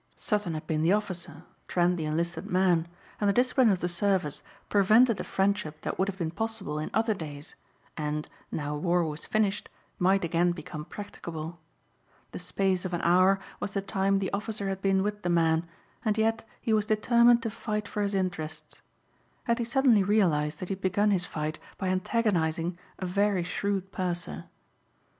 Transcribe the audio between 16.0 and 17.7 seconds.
and yet he was determined to